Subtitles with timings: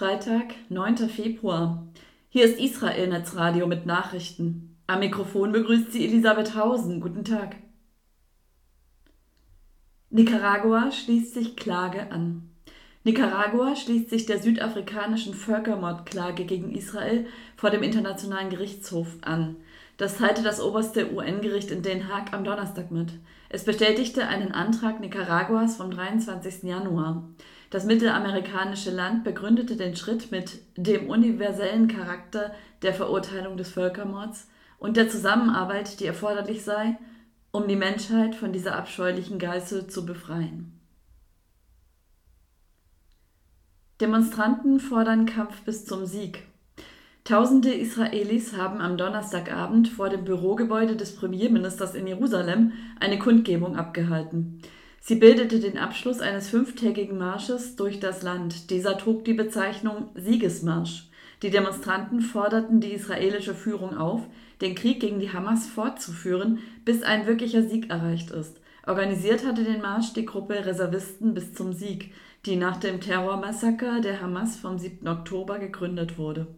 [0.00, 1.10] Freitag, 9.
[1.10, 1.86] Februar.
[2.30, 4.78] Hier ist Israel Netzradio mit Nachrichten.
[4.86, 7.02] Am Mikrofon begrüßt sie Elisabeth Hausen.
[7.02, 7.56] Guten Tag.
[10.08, 12.48] Nicaragua schließt sich Klage an.
[13.04, 17.26] Nicaragua schließt sich der südafrikanischen Völkermordklage gegen Israel
[17.58, 19.56] vor dem Internationalen Gerichtshof an.
[20.00, 23.12] Das teilte das oberste UN-Gericht in Den Haag am Donnerstag mit.
[23.50, 26.62] Es bestätigte einen Antrag Nicaraguas vom 23.
[26.62, 27.28] Januar.
[27.68, 34.96] Das mittelamerikanische Land begründete den Schritt mit dem universellen Charakter der Verurteilung des Völkermords und
[34.96, 36.96] der Zusammenarbeit, die erforderlich sei,
[37.50, 40.80] um die Menschheit von dieser abscheulichen Geißel zu befreien.
[44.00, 46.46] Demonstranten fordern Kampf bis zum Sieg.
[47.30, 54.60] Tausende Israelis haben am Donnerstagabend vor dem Bürogebäude des Premierministers in Jerusalem eine Kundgebung abgehalten.
[55.00, 58.70] Sie bildete den Abschluss eines fünftägigen Marsches durch das Land.
[58.70, 61.08] Dieser trug die Bezeichnung Siegesmarsch.
[61.44, 64.22] Die Demonstranten forderten die israelische Führung auf,
[64.60, 68.60] den Krieg gegen die Hamas fortzuführen, bis ein wirklicher Sieg erreicht ist.
[68.84, 72.12] Organisiert hatte den Marsch die Gruppe Reservisten bis zum Sieg,
[72.44, 75.06] die nach dem Terrormassaker der Hamas vom 7.
[75.06, 76.48] Oktober gegründet wurde.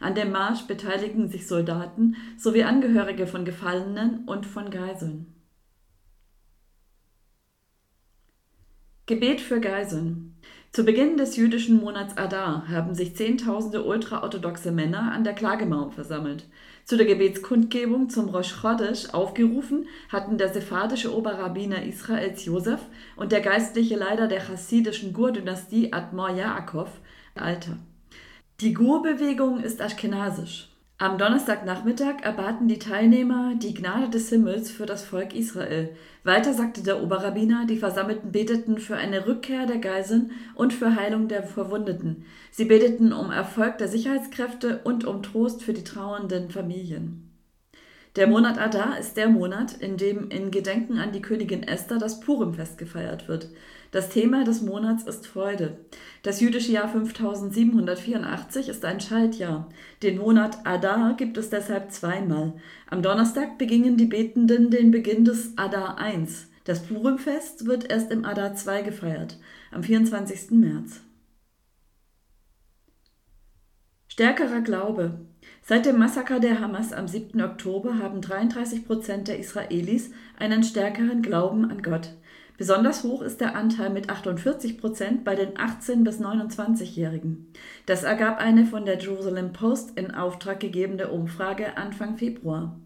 [0.00, 5.34] An dem Marsch beteiligen sich Soldaten sowie Angehörige von Gefallenen und von Geiseln.
[9.06, 10.36] Gebet für Geiseln.
[10.70, 16.46] Zu Beginn des jüdischen Monats Adar haben sich Zehntausende ultraorthodoxe Männer an der Klagemauer versammelt.
[16.84, 22.80] Zu der Gebetskundgebung zum Rosh Chodesh aufgerufen hatten der sephardische Oberrabbiner Israels Josef
[23.16, 26.90] und der geistliche Leiter der chassidischen Gur-Dynastie Admor Yaakov
[27.34, 27.78] Alter.
[28.60, 30.68] Die Gur-Bewegung ist aschkenasisch.
[30.98, 35.94] Am Donnerstagnachmittag erbaten die Teilnehmer die Gnade des Himmels für das Volk Israel.
[36.24, 41.28] Weiter sagte der Oberrabbiner, die Versammelten beteten für eine Rückkehr der Geiseln und für Heilung
[41.28, 42.24] der Verwundeten.
[42.50, 47.27] Sie beteten um Erfolg der Sicherheitskräfte und um Trost für die trauernden Familien.
[48.16, 52.20] Der Monat Adar ist der Monat, in dem in Gedenken an die Königin Esther das
[52.20, 53.48] Purimfest gefeiert wird.
[53.90, 55.78] Das Thema des Monats ist Freude.
[56.22, 59.68] Das jüdische Jahr 5784 ist ein Schaltjahr.
[60.02, 62.54] Den Monat Adar gibt es deshalb zweimal.
[62.90, 66.26] Am Donnerstag begingen die Betenden den Beginn des Adar I.
[66.64, 69.38] Das Purimfest wird erst im Adar II gefeiert,
[69.70, 70.50] am 24.
[70.50, 71.00] März.
[74.18, 75.20] Stärkerer Glaube.
[75.62, 77.40] Seit dem Massaker der Hamas am 7.
[77.40, 82.14] Oktober haben 33 Prozent der Israelis einen stärkeren Glauben an Gott.
[82.56, 87.52] Besonders hoch ist der Anteil mit 48 Prozent bei den 18- bis 29-Jährigen.
[87.86, 92.76] Das ergab eine von der Jerusalem Post in Auftrag gegebene Umfrage Anfang Februar.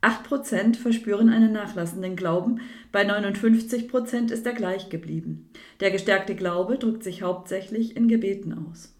[0.00, 2.60] 8 Prozent verspüren einen nachlassenden Glauben,
[2.90, 5.48] bei 59 Prozent ist er gleich geblieben.
[5.78, 8.92] Der gestärkte Glaube drückt sich hauptsächlich in Gebeten aus.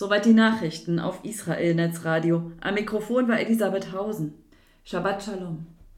[0.00, 2.52] Soweit die Nachrichten auf Israel Netzradio.
[2.60, 4.32] Am Mikrofon war Elisabeth Hausen.
[4.84, 5.66] Shabbat Shalom.